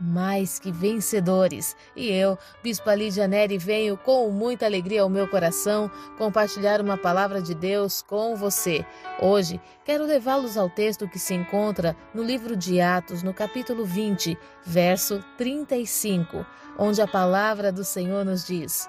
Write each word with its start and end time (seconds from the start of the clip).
mais 0.00 0.58
que 0.58 0.70
vencedores. 0.70 1.76
E 1.96 2.08
eu, 2.10 2.38
Bispa 2.62 2.94
Lídia 2.94 3.26
Neri, 3.26 3.58
venho 3.58 3.96
com 3.96 4.30
muita 4.30 4.66
alegria 4.66 5.02
ao 5.02 5.08
meu 5.08 5.28
coração 5.28 5.90
compartilhar 6.16 6.80
uma 6.80 6.96
palavra 6.96 7.42
de 7.42 7.54
Deus 7.54 8.02
com 8.02 8.36
você. 8.36 8.84
Hoje, 9.20 9.60
quero 9.84 10.04
levá-los 10.04 10.56
ao 10.56 10.70
texto 10.70 11.08
que 11.08 11.18
se 11.18 11.34
encontra 11.34 11.96
no 12.14 12.22
livro 12.22 12.56
de 12.56 12.80
Atos, 12.80 13.22
no 13.22 13.34
capítulo 13.34 13.84
20, 13.84 14.38
verso 14.64 15.24
35, 15.36 16.46
onde 16.78 17.02
a 17.02 17.06
palavra 17.06 17.72
do 17.72 17.84
Senhor 17.84 18.24
nos 18.24 18.46
diz: 18.46 18.88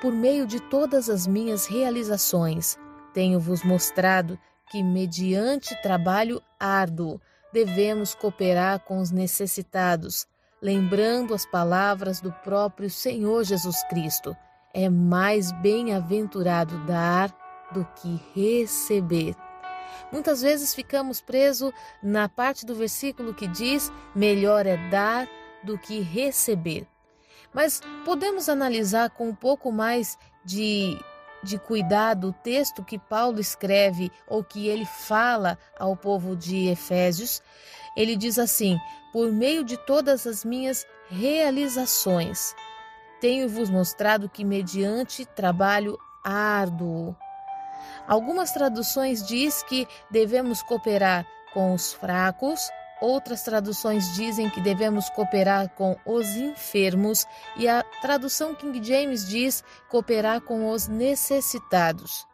Por 0.00 0.12
meio 0.12 0.46
de 0.46 0.60
todas 0.60 1.10
as 1.10 1.26
minhas 1.26 1.66
realizações, 1.66 2.78
tenho-vos 3.12 3.62
mostrado 3.64 4.38
que, 4.70 4.82
mediante 4.82 5.80
trabalho 5.82 6.42
árduo, 6.58 7.20
devemos 7.52 8.14
cooperar 8.14 8.80
com 8.80 8.98
os 8.98 9.10
necessitados 9.10 10.26
lembrando 10.66 11.32
as 11.32 11.46
palavras 11.46 12.20
do 12.20 12.32
próprio 12.32 12.90
Senhor 12.90 13.44
Jesus 13.44 13.84
Cristo. 13.84 14.36
É 14.74 14.88
mais 14.90 15.52
bem-aventurado 15.52 16.84
dar 16.84 17.32
do 17.70 17.86
que 17.94 18.20
receber. 18.34 19.36
Muitas 20.10 20.42
vezes 20.42 20.74
ficamos 20.74 21.20
presos 21.20 21.70
na 22.02 22.28
parte 22.28 22.66
do 22.66 22.74
versículo 22.74 23.32
que 23.32 23.46
diz: 23.46 23.92
melhor 24.12 24.66
é 24.66 24.76
dar 24.90 25.28
do 25.62 25.78
que 25.78 26.00
receber. 26.00 26.84
Mas 27.54 27.80
podemos 28.04 28.48
analisar 28.48 29.10
com 29.10 29.28
um 29.28 29.34
pouco 29.34 29.70
mais 29.70 30.18
de, 30.44 30.98
de 31.44 31.60
cuidado 31.60 32.30
o 32.30 32.32
texto 32.32 32.84
que 32.84 32.98
Paulo 32.98 33.38
escreve 33.38 34.10
ou 34.26 34.42
que 34.42 34.66
ele 34.66 34.84
fala 34.84 35.56
ao 35.78 35.96
povo 35.96 36.34
de 36.34 36.66
Efésios. 36.66 37.40
Ele 37.96 38.16
diz 38.16 38.36
assim: 38.36 38.76
por 39.16 39.32
meio 39.32 39.64
de 39.64 39.78
todas 39.78 40.26
as 40.26 40.44
minhas 40.44 40.86
realizações. 41.08 42.54
Tenho-vos 43.18 43.70
mostrado 43.70 44.28
que, 44.28 44.44
mediante 44.44 45.24
trabalho 45.24 45.98
árduo, 46.22 47.16
algumas 48.06 48.52
traduções 48.52 49.26
diz 49.26 49.62
que 49.62 49.88
devemos 50.10 50.62
cooperar 50.62 51.26
com 51.54 51.72
os 51.72 51.94
fracos, 51.94 52.68
outras 53.00 53.42
traduções 53.42 54.14
dizem 54.14 54.50
que 54.50 54.60
devemos 54.60 55.08
cooperar 55.08 55.70
com 55.70 55.96
os 56.04 56.36
enfermos 56.36 57.24
e 57.56 57.66
a 57.66 57.82
tradução 58.02 58.54
King 58.54 58.84
James 58.84 59.26
diz 59.26 59.64
cooperar 59.88 60.42
com 60.42 60.70
os 60.70 60.88
necessitados. 60.88 62.26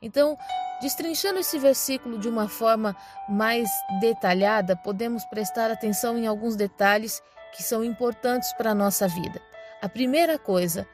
Então, 0.00 0.36
destrinchando 0.80 1.38
esse 1.38 1.58
versículo 1.58 2.18
de 2.18 2.28
uma 2.28 2.48
forma 2.48 2.96
mais 3.28 3.68
detalhada, 4.00 4.76
podemos 4.76 5.24
prestar 5.26 5.70
atenção 5.70 6.16
em 6.16 6.26
alguns 6.26 6.56
detalhes 6.56 7.22
que 7.56 7.62
são 7.62 7.82
importantes 7.82 8.52
para 8.52 8.70
a 8.70 8.74
nossa 8.74 9.08
vida. 9.08 9.40
A 9.80 9.88
primeira 9.88 10.38
coisa, 10.38 10.86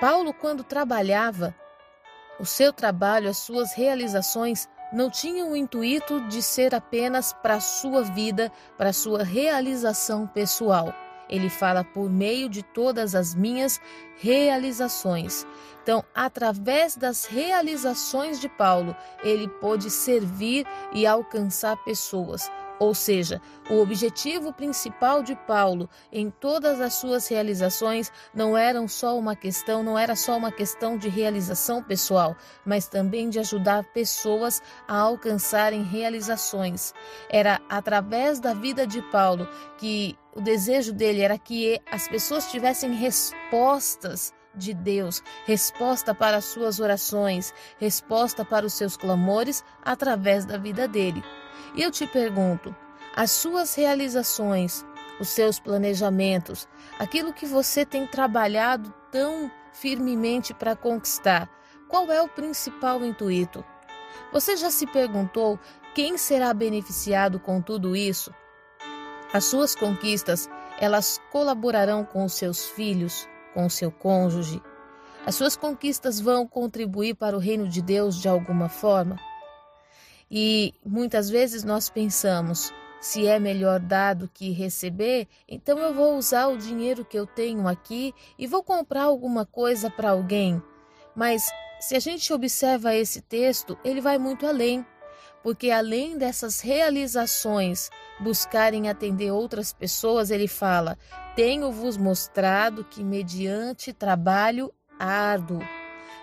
Paulo, 0.00 0.32
quando 0.34 0.64
trabalhava, 0.64 1.54
o 2.38 2.44
seu 2.44 2.72
trabalho, 2.72 3.30
as 3.30 3.38
suas 3.38 3.72
realizações 3.72 4.68
não 4.92 5.10
tinham 5.10 5.52
o 5.52 5.56
intuito 5.56 6.20
de 6.28 6.42
ser 6.42 6.74
apenas 6.74 7.32
para 7.32 7.54
a 7.54 7.60
sua 7.60 8.02
vida, 8.02 8.52
para 8.76 8.90
a 8.90 8.92
sua 8.92 9.24
realização 9.24 10.26
pessoal 10.26 10.94
ele 11.28 11.48
fala 11.48 11.84
por 11.84 12.10
meio 12.10 12.48
de 12.48 12.62
todas 12.62 13.14
as 13.14 13.34
minhas 13.34 13.80
realizações. 14.18 15.46
Então, 15.82 16.04
através 16.14 16.96
das 16.96 17.24
realizações 17.24 18.40
de 18.40 18.48
Paulo, 18.48 18.96
ele 19.22 19.46
pôde 19.46 19.90
servir 19.90 20.66
e 20.92 21.06
alcançar 21.06 21.76
pessoas. 21.84 22.50
Ou 22.78 22.94
seja, 22.94 23.40
o 23.70 23.80
objetivo 23.80 24.52
principal 24.52 25.22
de 25.22 25.34
Paulo 25.34 25.88
em 26.12 26.30
todas 26.30 26.80
as 26.80 26.94
suas 26.94 27.26
realizações 27.26 28.12
não 28.34 28.56
eram 28.56 28.86
só 28.86 29.18
uma 29.18 29.34
questão, 29.34 29.82
não 29.82 29.98
era 29.98 30.14
só 30.14 30.36
uma 30.36 30.52
questão 30.52 30.98
de 30.98 31.08
realização 31.08 31.82
pessoal, 31.82 32.36
mas 32.64 32.86
também 32.86 33.30
de 33.30 33.38
ajudar 33.38 33.84
pessoas 33.92 34.62
a 34.86 34.98
alcançarem 34.98 35.82
realizações. 35.82 36.92
Era 37.30 37.60
através 37.68 38.40
da 38.40 38.52
vida 38.52 38.86
de 38.86 39.00
Paulo 39.10 39.48
que 39.78 40.16
o 40.34 40.40
desejo 40.40 40.92
dele 40.92 41.22
era 41.22 41.38
que 41.38 41.80
as 41.90 42.06
pessoas 42.06 42.50
tivessem 42.50 42.92
respostas 42.92 44.34
de 44.54 44.72
Deus, 44.74 45.22
resposta 45.44 46.14
para 46.14 46.38
as 46.38 46.46
suas 46.46 46.80
orações, 46.80 47.52
resposta 47.78 48.44
para 48.44 48.66
os 48.66 48.74
seus 48.74 48.96
clamores 48.96 49.64
através 49.82 50.44
da 50.44 50.56
vida 50.56 50.88
dele. 50.88 51.22
E 51.74 51.82
eu 51.82 51.90
te 51.90 52.06
pergunto: 52.06 52.74
as 53.14 53.30
suas 53.30 53.74
realizações, 53.74 54.84
os 55.20 55.28
seus 55.28 55.58
planejamentos, 55.58 56.68
aquilo 56.98 57.32
que 57.32 57.46
você 57.46 57.84
tem 57.84 58.06
trabalhado 58.06 58.92
tão 59.10 59.50
firmemente 59.72 60.54
para 60.54 60.76
conquistar, 60.76 61.50
qual 61.88 62.10
é 62.10 62.20
o 62.20 62.28
principal 62.28 63.04
intuito? 63.04 63.64
Você 64.32 64.56
já 64.56 64.70
se 64.70 64.86
perguntou 64.86 65.58
quem 65.94 66.18
será 66.18 66.52
beneficiado 66.52 67.38
com 67.38 67.60
tudo 67.60 67.96
isso? 67.96 68.34
As 69.32 69.44
suas 69.44 69.74
conquistas, 69.74 70.48
elas 70.78 71.20
colaborarão 71.30 72.04
com 72.04 72.24
os 72.24 72.34
seus 72.34 72.66
filhos, 72.66 73.28
com 73.54 73.66
o 73.66 73.70
seu 73.70 73.90
cônjuge. 73.90 74.62
As 75.24 75.34
suas 75.34 75.56
conquistas 75.56 76.20
vão 76.20 76.46
contribuir 76.46 77.14
para 77.14 77.36
o 77.36 77.40
reino 77.40 77.68
de 77.68 77.82
Deus 77.82 78.16
de 78.20 78.28
alguma 78.28 78.68
forma? 78.68 79.16
E 80.30 80.74
muitas 80.84 81.30
vezes 81.30 81.62
nós 81.62 81.88
pensamos: 81.88 82.72
se 83.00 83.26
é 83.26 83.38
melhor 83.38 83.78
dar 83.78 84.14
do 84.14 84.28
que 84.28 84.50
receber, 84.50 85.28
então 85.48 85.78
eu 85.78 85.94
vou 85.94 86.16
usar 86.16 86.48
o 86.48 86.58
dinheiro 86.58 87.04
que 87.04 87.18
eu 87.18 87.26
tenho 87.26 87.68
aqui 87.68 88.12
e 88.38 88.46
vou 88.46 88.62
comprar 88.62 89.04
alguma 89.04 89.46
coisa 89.46 89.88
para 89.88 90.10
alguém. 90.10 90.60
Mas 91.14 91.48
se 91.78 91.94
a 91.94 92.00
gente 92.00 92.32
observa 92.32 92.94
esse 92.94 93.20
texto, 93.20 93.78
ele 93.84 94.00
vai 94.00 94.18
muito 94.18 94.46
além, 94.46 94.84
porque 95.42 95.70
além 95.70 96.18
dessas 96.18 96.60
realizações 96.60 97.90
buscarem 98.18 98.88
atender 98.88 99.30
outras 99.30 99.72
pessoas, 99.72 100.32
ele 100.32 100.48
fala: 100.48 100.98
Tenho-vos 101.36 101.96
mostrado 101.96 102.82
que, 102.82 103.04
mediante 103.04 103.92
trabalho 103.92 104.72
árduo, 104.98 105.60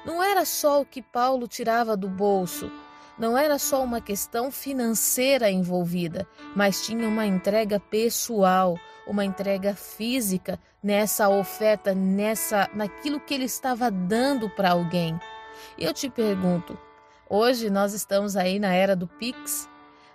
não 0.05 0.21
era 0.21 0.43
só 0.43 0.81
o 0.81 0.85
que 0.85 1.01
Paulo 1.01 1.47
tirava 1.47 1.95
do 1.95 2.09
bolso 2.09 2.69
não 3.17 3.37
era 3.37 3.59
só 3.59 3.83
uma 3.83 4.01
questão 4.01 4.51
financeira 4.51 5.49
envolvida, 5.49 6.27
mas 6.55 6.85
tinha 6.85 7.07
uma 7.07 7.25
entrega 7.25 7.79
pessoal, 7.79 8.77
uma 9.05 9.23
entrega 9.23 9.75
física 9.75 10.59
nessa 10.81 11.29
oferta, 11.29 11.93
nessa 11.93 12.69
naquilo 12.73 13.19
que 13.19 13.33
ele 13.33 13.45
estava 13.45 13.91
dando 13.91 14.49
para 14.49 14.71
alguém. 14.71 15.19
E 15.77 15.83
eu 15.83 15.93
te 15.93 16.09
pergunto, 16.09 16.77
hoje 17.29 17.69
nós 17.69 17.93
estamos 17.93 18.35
aí 18.35 18.59
na 18.59 18.73
era 18.73 18.95
do 18.95 19.07
Pix, 19.07 19.69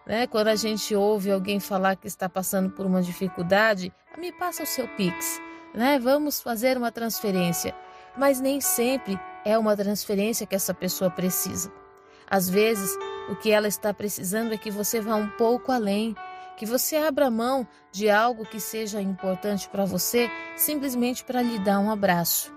né? 0.04 0.26
Quando 0.26 0.48
a 0.48 0.56
gente 0.56 0.94
ouve 0.94 1.30
alguém 1.30 1.60
falar 1.60 1.96
que 1.96 2.06
está 2.06 2.28
passando 2.28 2.70
por 2.70 2.84
uma 2.84 3.02
dificuldade, 3.02 3.92
me 4.16 4.32
passa 4.32 4.64
o 4.64 4.66
seu 4.66 4.88
Pix, 4.88 5.40
né? 5.72 5.98
Vamos 5.98 6.40
fazer 6.40 6.76
uma 6.76 6.90
transferência, 6.90 7.74
mas 8.16 8.40
nem 8.40 8.60
sempre 8.60 9.18
é 9.44 9.56
uma 9.56 9.76
transferência 9.76 10.46
que 10.46 10.56
essa 10.56 10.74
pessoa 10.74 11.10
precisa. 11.10 11.70
Às 12.30 12.48
vezes, 12.48 12.94
o 13.28 13.36
que 13.36 13.50
ela 13.50 13.68
está 13.68 13.92
precisando 13.94 14.52
é 14.52 14.58
que 14.58 14.70
você 14.70 15.00
vá 15.00 15.16
um 15.16 15.28
pouco 15.30 15.72
além, 15.72 16.14
que 16.56 16.66
você 16.66 16.96
abra 16.96 17.30
mão 17.30 17.66
de 17.90 18.10
algo 18.10 18.44
que 18.44 18.60
seja 18.60 19.00
importante 19.00 19.68
para 19.68 19.84
você 19.84 20.30
simplesmente 20.56 21.24
para 21.24 21.40
lhe 21.40 21.58
dar 21.58 21.78
um 21.78 21.90
abraço. 21.90 22.52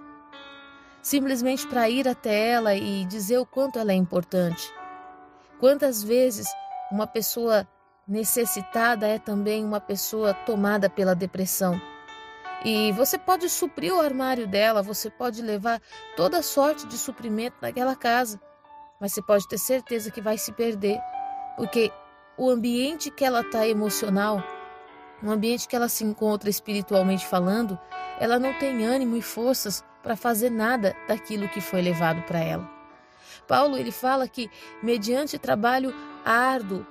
Simplesmente 1.01 1.65
para 1.68 1.89
ir 1.89 2.07
até 2.07 2.50
ela 2.50 2.75
e 2.75 3.06
dizer 3.06 3.38
o 3.38 3.45
quanto 3.45 3.79
ela 3.79 3.91
é 3.91 3.95
importante. 3.95 4.71
Quantas 5.59 6.03
vezes 6.03 6.47
uma 6.91 7.07
pessoa 7.07 7.67
necessitada 8.07 9.07
é 9.07 9.17
também 9.17 9.63
uma 9.63 9.79
pessoa 9.79 10.33
tomada 10.33 10.89
pela 10.89 11.15
depressão. 11.15 11.79
E 12.65 12.91
você 12.91 13.17
pode 13.17 13.50
suprir 13.50 13.94
o 13.94 14.01
armário 14.01 14.47
dela, 14.47 14.83
você 14.83 15.09
pode 15.09 15.41
levar 15.41 15.81
toda 16.15 16.44
sorte 16.44 16.85
de 16.88 16.97
suprimento 16.97 17.57
naquela 17.62 17.95
casa 17.95 18.39
mas 19.01 19.13
você 19.13 19.21
pode 19.21 19.48
ter 19.48 19.57
certeza 19.57 20.12
que 20.12 20.21
vai 20.21 20.38
se 20.38 20.51
perder, 20.51 21.01
porque 21.57 21.92
o 22.38 22.51
ambiente 22.51 23.09
que 23.09 23.25
ela 23.25 23.42
está 23.42 23.68
emocional, 23.68 24.44
o 25.24 25.31
ambiente 25.31 25.68
que 25.68 25.75
ela 25.75 25.89
se 25.89 26.03
encontra 26.03 26.51
espiritualmente 26.51 27.25
falando, 27.25 27.77
ela 28.19 28.38
não 28.38 28.53
tem 28.59 28.86
ânimo 28.86 29.18
e 29.18 29.21
forças 29.21 29.83
para 30.03 30.15
fazer 30.15 30.51
nada 30.51 30.95
daquilo 31.07 31.50
que 31.50 31.59
foi 31.59 31.81
levado 31.81 32.21
para 32.24 32.39
ela. 32.39 32.69
Paulo 33.48 33.75
ele 33.75 33.92
fala 33.92 34.27
que 34.27 34.50
mediante 34.83 35.39
trabalho 35.39 35.94
árduo. 36.24 36.86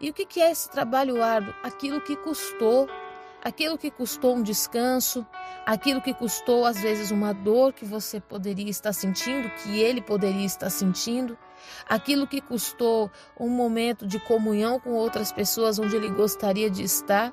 E 0.00 0.08
o 0.08 0.14
que 0.14 0.40
é 0.40 0.50
esse 0.50 0.70
trabalho 0.70 1.22
árduo? 1.22 1.54
Aquilo 1.62 2.00
que 2.00 2.16
custou, 2.16 2.88
aquilo 3.44 3.76
que 3.76 3.90
custou 3.90 4.34
um 4.34 4.42
descanso, 4.42 5.26
aquilo 5.66 6.00
que 6.00 6.14
custou 6.14 6.64
às 6.64 6.80
vezes 6.80 7.10
uma 7.10 7.34
dor 7.34 7.74
que 7.74 7.84
você 7.84 8.18
poderia 8.18 8.70
estar 8.70 8.94
sentindo, 8.94 9.50
que 9.62 9.78
ele 9.78 10.00
poderia 10.00 10.46
estar 10.46 10.70
sentindo, 10.70 11.36
aquilo 11.88 12.26
que 12.26 12.40
custou 12.40 13.10
um 13.38 13.48
momento 13.48 14.06
de 14.06 14.18
comunhão 14.18 14.78
com 14.78 14.90
outras 14.90 15.32
pessoas 15.32 15.78
onde 15.78 15.96
ele 15.96 16.08
gostaria 16.10 16.70
de 16.70 16.82
estar, 16.82 17.32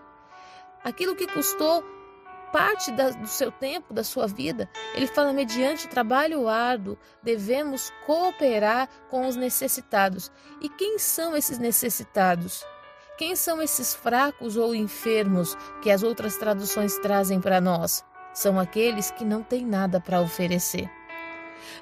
aquilo 0.84 1.16
que 1.16 1.28
custou 1.28 1.84
parte 2.52 2.92
da, 2.92 3.10
do 3.10 3.28
seu 3.28 3.52
tempo, 3.52 3.94
da 3.94 4.04
sua 4.04 4.28
vida. 4.28 4.70
Ele 4.96 5.08
fala: 5.08 5.34
mediante 5.34 5.88
trabalho 5.88 6.48
árduo, 6.48 6.98
devemos 7.22 7.92
cooperar 8.06 8.90
com 9.10 9.28
os 9.28 9.36
necessitados. 9.36 10.32
E 10.62 10.70
quem 10.70 10.98
são 10.98 11.36
esses 11.36 11.58
necessitados? 11.58 12.66
Quem 13.18 13.36
são 13.36 13.62
esses 13.62 13.96
fracos 13.96 14.58
ou 14.58 14.76
enfermos 14.76 15.58
que 15.82 15.90
as 15.90 16.04
outras 16.04 16.38
traduções 16.38 16.98
trazem 17.00 17.42
para 17.42 17.60
nós? 17.60 18.06
São 18.32 18.60
aqueles 18.60 19.10
que 19.10 19.26
não 19.26 19.42
têm 19.42 19.66
nada 19.66 20.00
para 20.00 20.22
oferecer. 20.22 20.88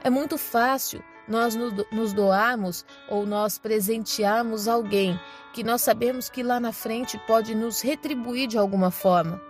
É 0.01 0.09
muito 0.09 0.38
fácil 0.38 1.03
nós 1.27 1.56
nos 1.92 2.13
doarmos 2.13 2.86
ou 3.10 3.25
nós 3.25 3.57
presentearmos 3.57 4.68
alguém 4.68 5.19
que 5.54 5.63
nós 5.63 5.81
sabemos 5.81 6.30
que 6.30 6.44
lá 6.44 6.60
na 6.60 6.72
frente 6.72 7.18
pode 7.25 7.56
nos 7.56 7.81
retribuir 7.81 8.48
de 8.48 8.57
alguma 8.57 8.92
forma. 8.92 9.42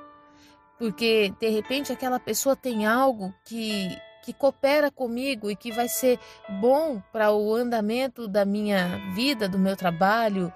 Porque 0.78 1.34
de 1.40 1.50
repente 1.50 1.92
aquela 1.92 2.20
pessoa 2.20 2.56
tem 2.56 2.86
algo 2.86 3.34
que 3.44 3.90
que 4.26 4.34
coopera 4.34 4.90
comigo 4.90 5.52
e 5.52 5.56
que 5.56 5.72
vai 5.72 5.88
ser 5.88 6.20
bom 6.60 7.00
para 7.14 7.32
o 7.32 7.54
andamento 7.54 8.28
da 8.28 8.44
minha 8.44 8.98
vida, 9.14 9.48
do 9.48 9.60
meu 9.60 9.76
trabalho, 9.76 10.52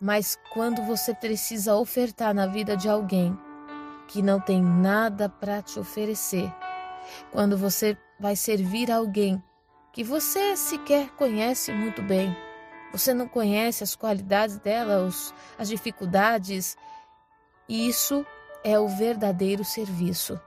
mas 0.00 0.38
quando 0.54 0.80
você 0.82 1.14
precisa 1.14 1.76
ofertar 1.76 2.32
na 2.32 2.46
vida 2.46 2.74
de 2.74 2.88
alguém 2.88 3.38
que 4.08 4.22
não 4.22 4.40
tem 4.40 4.62
nada 4.62 5.28
para 5.28 5.60
te 5.60 5.78
oferecer, 5.78 6.50
quando 7.30 7.58
você 7.58 7.94
vai 8.18 8.34
servir 8.34 8.90
alguém 8.90 9.42
que 9.92 10.04
você 10.04 10.56
sequer 10.56 11.10
conhece 11.10 11.72
muito 11.72 12.02
bem, 12.02 12.36
você 12.92 13.14
não 13.14 13.28
conhece 13.28 13.82
as 13.84 13.94
qualidades 13.94 14.58
dela, 14.58 15.04
os, 15.04 15.34
as 15.58 15.68
dificuldades, 15.68 16.76
isso 17.68 18.26
é 18.64 18.78
o 18.78 18.88
verdadeiro 18.88 19.64
serviço. 19.64 20.40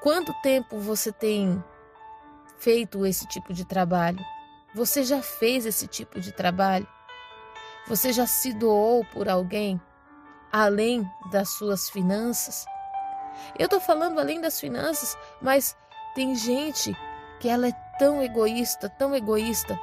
Quanto 0.00 0.32
tempo 0.42 0.78
você 0.78 1.12
tem 1.12 1.62
feito 2.58 3.04
esse 3.06 3.26
tipo 3.26 3.52
de 3.52 3.64
trabalho? 3.64 4.18
Você 4.74 5.02
já 5.02 5.22
fez 5.22 5.64
esse 5.66 5.86
tipo 5.86 6.20
de 6.20 6.32
trabalho? 6.32 6.86
Você 7.86 8.12
já 8.12 8.26
se 8.26 8.52
doou 8.52 9.04
por 9.04 9.28
alguém 9.28 9.80
além 10.52 11.08
das 11.30 11.50
suas 11.50 11.88
finanças? 11.88 12.64
Eu 13.58 13.64
estou 13.64 13.80
falando 13.80 14.18
além 14.18 14.40
das 14.40 14.60
finanças, 14.60 15.16
mas 15.40 15.76
tem 16.14 16.34
gente 16.34 16.94
que 17.40 17.48
ela 17.48 17.68
é 17.68 17.87
tão 17.98 18.22
egoísta, 18.22 18.88
tão 18.88 19.14
egoísta, 19.14 19.78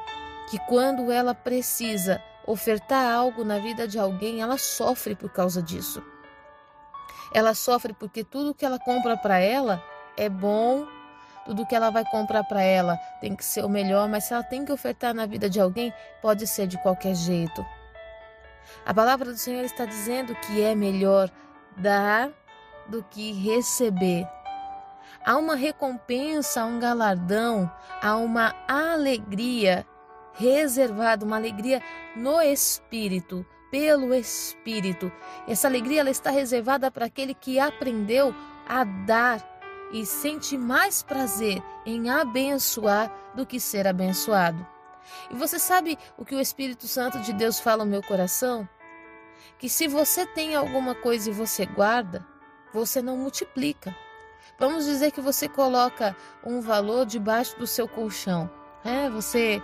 que 0.50 0.58
quando 0.68 1.12
ela 1.12 1.34
precisa 1.34 2.22
ofertar 2.46 3.12
algo 3.12 3.44
na 3.44 3.60
vida 3.60 3.88
de 3.88 3.98
alguém, 3.98 4.42
ela 4.42 4.58
sofre 4.58 5.16
por 5.16 5.30
causa 5.30 5.62
disso. 5.62 6.04
Ela 7.34 7.54
sofre 7.54 7.94
porque 7.94 8.24
tudo 8.24 8.54
que 8.54 8.66
ela 8.66 8.80
compra 8.80 9.18
para 9.18 9.40
ela 9.40 9.84
é 10.16 10.30
bom, 10.30 10.86
tudo 11.46 11.66
que 11.66 11.76
ela 11.76 11.90
vai 11.90 12.06
comprar 12.06 12.44
para 12.44 12.62
ela 12.62 12.98
tem 13.20 13.36
que 13.36 13.44
ser 13.44 13.64
o 13.64 13.70
melhor, 13.70 14.08
mas 14.08 14.26
se 14.26 14.34
ela 14.34 14.44
tem 14.44 14.66
que 14.66 14.72
ofertar 14.72 15.14
na 15.14 15.26
vida 15.26 15.50
de 15.50 15.60
alguém, 15.60 15.94
pode 16.22 16.48
ser 16.48 16.68
de 16.68 16.78
qualquer 16.78 17.14
jeito. 17.14 17.66
A 18.86 18.94
palavra 18.94 19.32
do 19.32 19.38
Senhor 19.38 19.64
está 19.64 19.86
dizendo 19.86 20.36
que 20.36 20.64
é 20.64 20.74
melhor 20.74 21.30
dar 21.78 22.32
do 22.88 23.04
que 23.04 23.32
receber. 23.34 24.28
Há 25.25 25.38
uma 25.38 25.56
recompensa, 25.56 26.66
um 26.66 26.80
galardão, 26.80 27.72
há 28.01 28.16
uma 28.16 28.54
alegria 28.68 29.86
reservada, 30.33 31.25
uma 31.25 31.38
alegria 31.38 31.81
no 32.16 32.39
espírito 32.42 33.45
pelo 33.75 34.13
Espírito. 34.13 35.12
Essa 35.48 35.68
alegria 35.68 36.00
ela 36.00 36.10
está 36.10 36.30
reservada 36.30 36.89
para 36.89 37.07
aquele 37.07 37.33
que 37.33 37.60
aprendeu 37.60 38.33
a 38.66 38.86
dar 38.86 39.45
e 39.92 40.06
sente 40.06 40.57
mais 40.57 41.04
prazer 41.04 41.62
em 41.86 42.10
abençoar 42.10 43.12
do 43.36 43.45
que 43.45 43.60
ser 43.60 43.86
abençoado. 43.86 44.66
E 45.30 45.36
você 45.36 45.60
sabe 45.60 46.00
o 46.18 46.24
que 46.24 46.33
o 46.33 46.39
Espírito 46.39 46.88
Santo 46.88 47.19
de 47.19 47.33
Deus 47.33 47.60
fala 47.60 47.83
no 47.83 47.92
meu 47.92 48.01
coração? 48.01 48.68
Que 49.60 49.68
se 49.68 49.89
você 49.89 50.25
tem 50.25 50.56
alguma 50.56 50.95
coisa 50.95 51.30
e 51.30 51.33
você 51.33 51.66
guarda, 51.66 52.25
você 52.74 53.01
não 53.01 53.18
multiplica. 53.18 53.94
Vamos 54.57 54.86
dizer 54.86 55.12
que 55.12 55.19
você 55.19 55.50
coloca 55.50 56.16
um 56.44 56.62
valor 56.62 57.06
debaixo 57.06 57.57
do 57.60 57.68
seu 57.68 57.88
colchão. 57.88 58.50
É, 58.84 59.10
você 59.10 59.62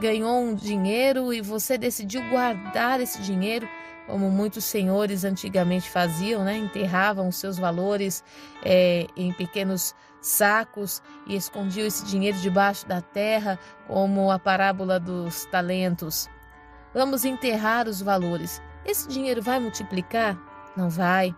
ganhou 0.00 0.40
um 0.40 0.54
dinheiro 0.54 1.32
e 1.32 1.40
você 1.40 1.78
decidiu 1.78 2.28
guardar 2.30 3.00
esse 3.00 3.20
dinheiro, 3.20 3.68
como 4.06 4.30
muitos 4.30 4.64
senhores 4.64 5.24
antigamente 5.24 5.88
faziam, 5.88 6.42
né? 6.42 6.56
enterravam 6.56 7.30
seus 7.30 7.58
valores 7.58 8.24
é, 8.64 9.06
em 9.16 9.32
pequenos 9.32 9.94
sacos 10.20 11.02
e 11.26 11.36
escondiam 11.36 11.86
esse 11.86 12.04
dinheiro 12.06 12.38
debaixo 12.38 12.86
da 12.88 13.00
terra, 13.00 13.58
como 13.86 14.30
a 14.30 14.38
parábola 14.38 14.98
dos 14.98 15.44
talentos. 15.46 16.28
Vamos 16.94 17.24
enterrar 17.24 17.86
os 17.86 18.00
valores. 18.00 18.60
Esse 18.84 19.06
dinheiro 19.08 19.40
vai 19.40 19.60
multiplicar? 19.60 20.36
Não 20.76 20.88
vai. 20.88 21.34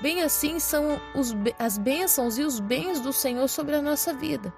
Bem 0.00 0.22
assim 0.22 0.58
são 0.58 1.00
os, 1.14 1.34
as 1.58 1.78
bênçãos 1.78 2.38
e 2.38 2.42
os 2.42 2.60
bens 2.60 3.00
do 3.00 3.12
Senhor 3.12 3.48
sobre 3.48 3.76
a 3.76 3.82
nossa 3.82 4.12
vida. 4.12 4.52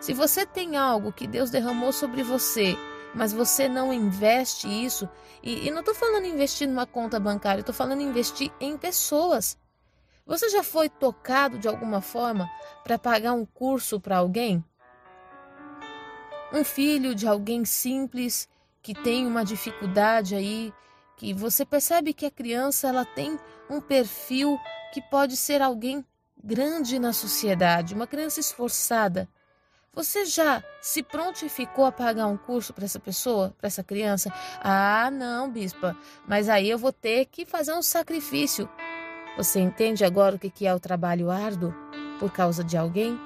Se 0.00 0.12
você 0.14 0.46
tem 0.46 0.76
algo 0.76 1.12
que 1.12 1.26
Deus 1.26 1.50
derramou 1.50 1.92
sobre 1.92 2.22
você, 2.22 2.76
mas 3.14 3.32
você 3.32 3.68
não 3.68 3.92
investe 3.92 4.66
isso, 4.66 5.08
e, 5.42 5.66
e 5.66 5.70
não 5.70 5.80
estou 5.80 5.94
falando 5.94 6.26
investir 6.26 6.66
numa 6.68 6.86
conta 6.86 7.20
bancária, 7.20 7.60
estou 7.60 7.74
falando 7.74 8.00
investir 8.00 8.50
em 8.60 8.76
pessoas. 8.76 9.58
Você 10.26 10.48
já 10.48 10.62
foi 10.62 10.88
tocado 10.88 11.58
de 11.58 11.68
alguma 11.68 12.00
forma 12.00 12.48
para 12.84 12.98
pagar 12.98 13.32
um 13.32 13.44
curso 13.44 14.00
para 14.00 14.18
alguém? 14.18 14.64
Um 16.52 16.64
filho 16.64 17.14
de 17.14 17.26
alguém 17.26 17.64
simples 17.64 18.48
que 18.82 18.94
tem 18.94 19.26
uma 19.26 19.44
dificuldade 19.44 20.34
aí, 20.34 20.72
que 21.16 21.34
você 21.34 21.66
percebe 21.66 22.14
que 22.14 22.26
a 22.26 22.30
criança 22.30 22.88
ela 22.88 23.04
tem 23.04 23.38
um 23.70 23.80
perfil 23.80 24.58
que 24.92 25.00
pode 25.00 25.36
ser 25.36 25.62
alguém 25.62 26.04
grande 26.42 26.98
na 26.98 27.12
sociedade, 27.12 27.94
uma 27.94 28.06
criança 28.06 28.40
esforçada 28.40 29.28
você 29.92 30.24
já 30.24 30.62
se 30.80 31.02
prontificou 31.02 31.84
a 31.84 31.90
pagar 31.90 32.28
um 32.28 32.36
curso 32.36 32.72
para 32.72 32.84
essa 32.84 33.00
pessoa, 33.00 33.54
para 33.58 33.66
essa 33.66 33.82
criança? 33.82 34.32
Ah, 34.62 35.10
não, 35.10 35.50
bispa, 35.50 35.96
mas 36.28 36.48
aí 36.48 36.70
eu 36.70 36.78
vou 36.78 36.92
ter 36.92 37.26
que 37.26 37.44
fazer 37.44 37.74
um 37.74 37.82
sacrifício. 37.82 38.68
Você 39.36 39.58
entende 39.58 40.04
agora 40.04 40.36
o 40.36 40.38
que 40.38 40.66
é 40.66 40.74
o 40.74 40.80
trabalho 40.80 41.30
árduo 41.30 41.74
por 42.20 42.30
causa 42.30 42.62
de 42.62 42.76
alguém? 42.76 43.18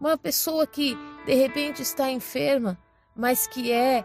Uma 0.00 0.18
pessoa 0.18 0.66
que 0.66 0.96
de 1.24 1.34
repente 1.34 1.80
está 1.80 2.10
enferma, 2.10 2.76
mas 3.14 3.46
que 3.46 3.70
é 3.72 4.04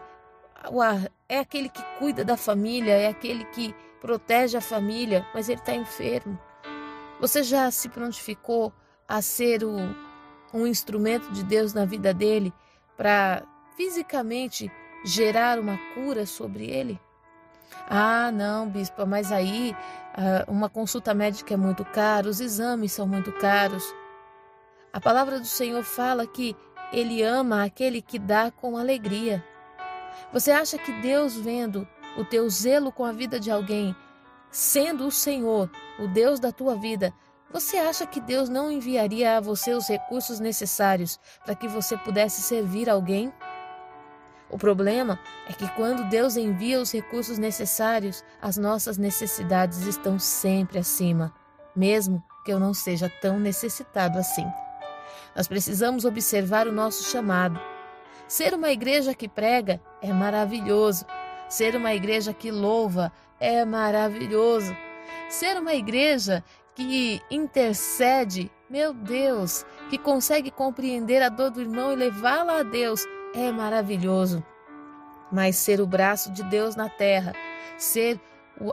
é 1.28 1.38
aquele 1.40 1.68
que 1.68 1.82
cuida 1.98 2.24
da 2.24 2.36
família, 2.36 2.92
é 2.92 3.08
aquele 3.08 3.44
que 3.46 3.74
protege 4.04 4.54
a 4.54 4.60
família, 4.60 5.26
mas 5.32 5.48
ele 5.48 5.60
está 5.60 5.74
enfermo. 5.74 6.38
Você 7.18 7.42
já 7.42 7.70
se 7.70 7.88
prontificou 7.88 8.70
a 9.08 9.22
ser 9.22 9.64
o 9.64 9.78
um 10.52 10.66
instrumento 10.66 11.32
de 11.32 11.42
Deus 11.42 11.72
na 11.72 11.86
vida 11.86 12.12
dele 12.12 12.52
para 12.98 13.42
fisicamente 13.78 14.70
gerar 15.06 15.58
uma 15.58 15.78
cura 15.94 16.26
sobre 16.26 16.66
ele? 16.66 17.00
Ah, 17.88 18.30
não, 18.30 18.68
bispa, 18.68 19.06
mas 19.06 19.32
aí 19.32 19.74
ah, 20.14 20.44
uma 20.48 20.68
consulta 20.68 21.14
médica 21.14 21.54
é 21.54 21.56
muito 21.56 21.82
cara, 21.82 22.28
os 22.28 22.42
exames 22.42 22.92
são 22.92 23.06
muito 23.06 23.32
caros. 23.32 23.90
A 24.92 25.00
palavra 25.00 25.40
do 25.40 25.46
Senhor 25.46 25.82
fala 25.82 26.26
que 26.26 26.54
ele 26.92 27.22
ama 27.22 27.64
aquele 27.64 28.02
que 28.02 28.18
dá 28.18 28.50
com 28.50 28.76
alegria. 28.76 29.42
Você 30.30 30.52
acha 30.52 30.76
que 30.76 30.92
Deus, 31.00 31.34
vendo 31.36 31.88
o 32.16 32.24
teu 32.24 32.48
zelo 32.48 32.92
com 32.92 33.04
a 33.04 33.12
vida 33.12 33.38
de 33.40 33.50
alguém, 33.50 33.94
sendo 34.50 35.06
o 35.06 35.10
Senhor, 35.10 35.70
o 35.98 36.06
Deus 36.06 36.38
da 36.38 36.52
tua 36.52 36.76
vida, 36.76 37.12
você 37.54 37.76
acha 37.76 38.04
que 38.04 38.20
Deus 38.20 38.48
não 38.48 38.70
enviaria 38.70 39.36
a 39.36 39.40
você 39.40 39.74
os 39.74 39.86
recursos 39.86 40.40
necessários 40.40 41.20
para 41.44 41.54
que 41.54 41.68
você 41.68 41.96
pudesse 41.96 42.42
servir 42.42 42.90
alguém? 42.90 43.32
O 44.50 44.58
problema 44.58 45.18
é 45.48 45.52
que 45.52 45.68
quando 45.74 46.08
Deus 46.08 46.36
envia 46.36 46.80
os 46.80 46.92
recursos 46.92 47.38
necessários, 47.38 48.24
as 48.42 48.56
nossas 48.56 48.98
necessidades 48.98 49.86
estão 49.86 50.18
sempre 50.18 50.78
acima, 50.78 51.32
mesmo 51.76 52.22
que 52.44 52.52
eu 52.52 52.58
não 52.58 52.74
seja 52.74 53.08
tão 53.20 53.38
necessitado 53.38 54.18
assim. 54.18 54.46
Nós 55.34 55.48
precisamos 55.48 56.04
observar 56.04 56.66
o 56.66 56.72
nosso 56.72 57.04
chamado. 57.10 57.60
Ser 58.26 58.54
uma 58.54 58.70
igreja 58.70 59.14
que 59.14 59.28
prega 59.28 59.80
é 60.02 60.12
maravilhoso. 60.12 61.06
Ser 61.54 61.76
uma 61.76 61.94
igreja 61.94 62.34
que 62.34 62.50
louva 62.50 63.12
é 63.38 63.64
maravilhoso. 63.64 64.76
Ser 65.28 65.56
uma 65.56 65.72
igreja 65.72 66.42
que 66.74 67.22
intercede, 67.30 68.50
meu 68.68 68.92
Deus, 68.92 69.64
que 69.88 69.96
consegue 69.96 70.50
compreender 70.50 71.22
a 71.22 71.28
dor 71.28 71.52
do 71.52 71.60
irmão 71.60 71.92
e 71.92 71.94
levá-la 71.94 72.58
a 72.58 72.62
Deus, 72.64 73.04
é 73.36 73.52
maravilhoso. 73.52 74.44
Mas 75.30 75.54
ser 75.54 75.80
o 75.80 75.86
braço 75.86 76.32
de 76.32 76.42
Deus 76.42 76.74
na 76.74 76.88
terra, 76.88 77.32
ser 77.78 78.20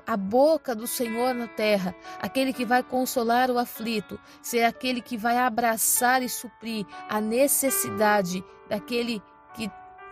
a 0.07 0.17
boca 0.17 0.73
do 0.73 0.87
Senhor 0.87 1.35
na 1.35 1.47
terra, 1.47 1.93
aquele 2.19 2.51
que 2.51 2.65
vai 2.65 2.81
consolar 2.81 3.51
o 3.51 3.59
aflito, 3.59 4.19
ser 4.41 4.63
aquele 4.63 5.01
que 5.01 5.17
vai 5.17 5.37
abraçar 5.37 6.23
e 6.23 6.29
suprir 6.29 6.87
a 7.07 7.21
necessidade 7.21 8.43
daquele 8.67 9.19
que 9.19 9.30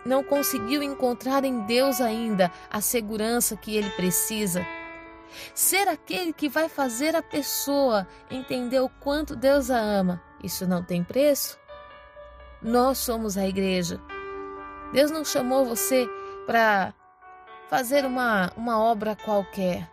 não 0.04 0.22
conseguiu 0.22 0.82
encontrar 0.82 1.44
em 1.44 1.60
Deus 1.60 2.00
ainda 2.00 2.50
a 2.70 2.80
segurança 2.80 3.56
que 3.56 3.76
ele 3.76 3.90
precisa. 3.90 4.66
Ser 5.54 5.86
aquele 5.88 6.32
que 6.32 6.48
vai 6.48 6.68
fazer 6.68 7.14
a 7.14 7.22
pessoa 7.22 8.06
entender 8.30 8.80
o 8.80 8.88
quanto 8.88 9.36
Deus 9.36 9.70
a 9.70 9.78
ama, 9.78 10.20
isso 10.42 10.66
não 10.66 10.82
tem 10.82 11.04
preço? 11.04 11.58
Nós 12.62 12.98
somos 12.98 13.36
a 13.38 13.46
igreja. 13.46 14.00
Deus 14.92 15.10
não 15.10 15.24
chamou 15.24 15.64
você 15.64 16.08
para 16.46 16.92
fazer 17.68 18.04
uma, 18.04 18.52
uma 18.56 18.80
obra 18.80 19.14
qualquer. 19.14 19.88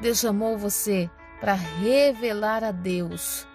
Deus 0.00 0.18
chamou 0.18 0.56
você 0.56 1.10
para 1.40 1.52
revelar 1.52 2.64
a 2.64 2.72
Deus 2.72 3.46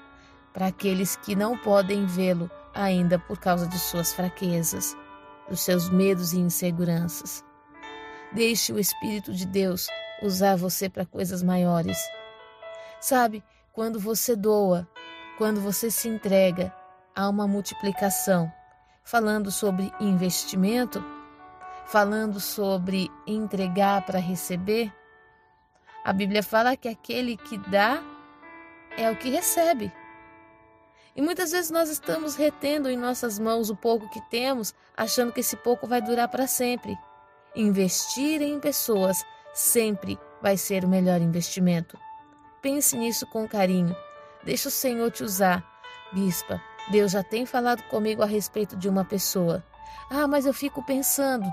para 0.54 0.68
aqueles 0.68 1.16
que 1.16 1.36
não 1.36 1.58
podem 1.58 2.06
vê-lo 2.06 2.50
ainda 2.74 3.18
por 3.18 3.40
causa 3.40 3.68
de 3.68 3.80
suas 3.80 4.14
fraquezas, 4.14 4.96
dos 5.50 5.62
seus 5.62 5.90
medos 5.90 6.34
e 6.34 6.40
inseguranças. 6.40 7.44
Deixe 8.32 8.72
o 8.72 8.80
Espírito 8.80 9.34
de 9.34 9.46
Deus 9.46 9.88
usar 10.22 10.56
você 10.56 10.90
para 10.90 11.06
coisas 11.06 11.42
maiores. 11.42 11.98
Sabe, 13.02 13.44
quando 13.74 14.00
você 14.00 14.36
doa, 14.36 14.88
quando 15.38 15.60
você 15.62 15.90
se 15.90 16.08
entrega, 16.08 16.74
há 17.16 17.28
uma 17.28 17.48
multiplicação. 17.48 18.52
Falando 19.04 19.50
sobre 19.52 19.92
investimento, 20.00 21.04
falando 21.88 22.40
sobre 22.40 23.10
entregar 23.26 24.06
para 24.06 24.20
receber, 24.20 24.94
a 26.06 26.14
Bíblia 26.14 26.44
fala 26.44 26.78
que 26.78 26.88
aquele 26.88 27.36
que 27.36 27.58
dá 27.58 28.04
é 28.98 29.10
o 29.10 29.16
que 29.16 29.30
recebe. 29.30 29.92
E 31.16 31.22
muitas 31.22 31.52
vezes 31.52 31.72
nós 31.72 31.90
estamos 31.90 32.36
retendo 32.36 32.90
em 32.90 32.98
nossas 32.98 33.40
mãos 33.40 33.70
o 33.70 33.76
pouco 33.76 34.10
que 34.10 34.22
temos, 34.30 34.74
achando 34.96 35.32
que 35.32 35.40
esse 35.40 35.56
pouco 35.58 35.88
vai 35.88 36.02
durar 36.02 36.28
para 36.28 36.48
sempre. 36.48 36.98
Investir 37.56 38.42
em 38.42 38.60
pessoas 38.60 39.26
sempre 39.54 40.20
vai 40.42 40.56
ser 40.56 40.86
o 40.86 40.88
melhor 40.88 41.22
investimento. 41.22 41.98
Pense 42.62 42.98
nisso 42.98 43.26
com 43.28 43.48
carinho. 43.48 43.96
Deixa 44.44 44.70
o 44.70 44.72
Senhor 44.72 45.12
te 45.12 45.24
usar. 45.24 45.64
Bispa, 46.14 46.62
Deus 46.92 47.12
já 47.12 47.24
tem 47.24 47.46
falado 47.46 47.84
comigo 47.84 48.24
a 48.24 48.26
respeito 48.26 48.76
de 48.76 48.88
uma 48.88 49.06
pessoa. 49.06 49.64
Ah, 50.10 50.28
mas 50.28 50.46
eu 50.46 50.54
fico 50.54 50.84
pensando, 50.84 51.46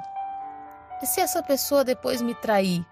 e 1.02 1.06
se 1.06 1.20
essa 1.20 1.42
pessoa 1.42 1.84
depois 1.84 2.22
me 2.22 2.34
trair? 2.34 2.84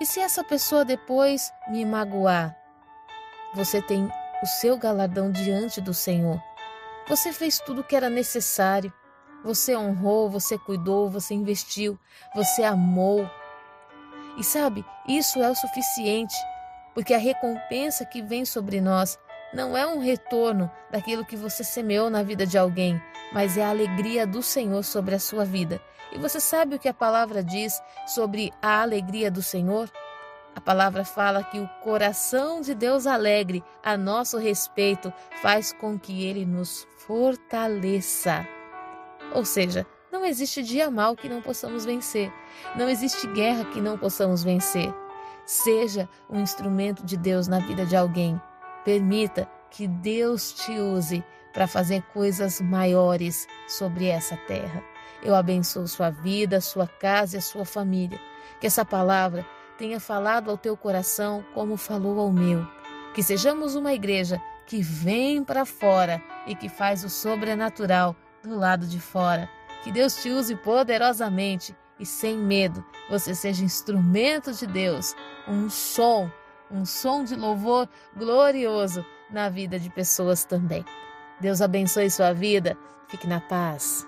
E 0.00 0.06
se 0.06 0.20
essa 0.20 0.44
pessoa 0.44 0.84
depois 0.84 1.52
me 1.68 1.84
magoar? 1.84 2.56
Você 3.54 3.82
tem 3.82 4.08
o 4.42 4.46
seu 4.46 4.76
galardão 4.76 5.30
diante 5.30 5.80
do 5.80 5.94
Senhor. 5.94 6.42
Você 7.08 7.32
fez 7.32 7.58
tudo 7.60 7.80
o 7.80 7.84
que 7.84 7.96
era 7.96 8.10
necessário. 8.10 8.92
Você 9.44 9.76
honrou, 9.76 10.28
você 10.30 10.58
cuidou, 10.58 11.10
você 11.10 11.34
investiu, 11.34 11.98
você 12.34 12.62
amou. 12.62 13.28
E 14.38 14.44
sabe, 14.44 14.84
isso 15.06 15.42
é 15.42 15.50
o 15.50 15.54
suficiente, 15.54 16.34
porque 16.94 17.12
a 17.12 17.18
recompensa 17.18 18.04
que 18.04 18.22
vem 18.22 18.44
sobre 18.44 18.80
nós 18.80 19.18
não 19.52 19.76
é 19.76 19.86
um 19.86 19.98
retorno 19.98 20.70
daquilo 20.90 21.24
que 21.24 21.36
você 21.36 21.62
semeou 21.62 22.08
na 22.08 22.22
vida 22.22 22.46
de 22.46 22.56
alguém, 22.56 23.00
mas 23.32 23.58
é 23.58 23.64
a 23.64 23.68
alegria 23.68 24.26
do 24.26 24.42
Senhor 24.42 24.82
sobre 24.82 25.14
a 25.14 25.20
sua 25.20 25.44
vida. 25.44 25.80
E 26.12 26.18
você 26.18 26.40
sabe 26.40 26.76
o 26.76 26.78
que 26.78 26.88
a 26.88 26.94
palavra 26.94 27.42
diz 27.42 27.80
sobre 28.06 28.52
a 28.62 28.82
alegria 28.82 29.30
do 29.30 29.42
Senhor? 29.42 29.90
A 30.54 30.60
palavra 30.60 31.04
fala 31.04 31.42
que 31.42 31.58
o 31.58 31.68
coração 31.82 32.60
de 32.60 32.74
Deus 32.74 33.06
alegre 33.06 33.64
a 33.82 33.96
nosso 33.96 34.38
respeito 34.38 35.12
faz 35.40 35.72
com 35.72 35.98
que 35.98 36.24
ele 36.24 36.44
nos 36.44 36.86
fortaleça. 36.98 38.46
Ou 39.34 39.44
seja, 39.44 39.86
não 40.10 40.26
existe 40.26 40.62
dia 40.62 40.90
mal 40.90 41.16
que 41.16 41.28
não 41.28 41.40
possamos 41.40 41.86
vencer. 41.86 42.30
Não 42.76 42.88
existe 42.88 43.26
guerra 43.28 43.64
que 43.64 43.80
não 43.80 43.96
possamos 43.96 44.44
vencer. 44.44 44.92
Seja 45.46 46.08
um 46.28 46.38
instrumento 46.38 47.04
de 47.04 47.16
Deus 47.16 47.48
na 47.48 47.58
vida 47.58 47.86
de 47.86 47.96
alguém. 47.96 48.40
Permita 48.84 49.48
que 49.70 49.88
Deus 49.88 50.52
te 50.52 50.72
use 50.72 51.24
para 51.52 51.66
fazer 51.66 52.02
coisas 52.12 52.60
maiores 52.60 53.46
sobre 53.66 54.06
essa 54.06 54.36
terra. 54.36 54.84
Eu 55.22 55.34
abençoo 55.34 55.86
sua 55.88 56.10
vida, 56.10 56.60
sua 56.60 56.86
casa 56.86 57.36
e 57.36 57.38
a 57.38 57.42
sua 57.42 57.64
família. 57.64 58.20
Que 58.60 58.66
essa 58.66 58.84
palavra 58.84 59.46
tenha 59.82 59.98
falado 59.98 60.48
ao 60.48 60.56
teu 60.56 60.76
coração 60.76 61.44
como 61.52 61.76
falou 61.76 62.20
ao 62.20 62.30
meu. 62.30 62.64
Que 63.14 63.20
sejamos 63.20 63.74
uma 63.74 63.92
igreja 63.92 64.40
que 64.64 64.80
vem 64.80 65.42
para 65.42 65.66
fora 65.66 66.22
e 66.46 66.54
que 66.54 66.68
faz 66.68 67.02
o 67.02 67.10
sobrenatural 67.10 68.14
do 68.44 68.56
lado 68.56 68.86
de 68.86 69.00
fora. 69.00 69.50
Que 69.82 69.90
Deus 69.90 70.22
te 70.22 70.30
use 70.30 70.54
poderosamente 70.54 71.74
e 71.98 72.06
sem 72.06 72.38
medo. 72.38 72.84
Você 73.10 73.34
seja 73.34 73.64
instrumento 73.64 74.52
de 74.52 74.68
Deus, 74.68 75.16
um 75.48 75.68
som 75.68 76.30
um 76.70 76.86
som 76.86 77.22
de 77.22 77.34
louvor 77.34 77.86
glorioso 78.16 79.04
na 79.28 79.50
vida 79.50 79.80
de 79.80 79.90
pessoas 79.90 80.42
também. 80.44 80.84
Deus 81.40 81.60
abençoe 81.60 82.08
sua 82.08 82.32
vida. 82.32 82.78
Fique 83.08 83.26
na 83.26 83.40
paz. 83.40 84.06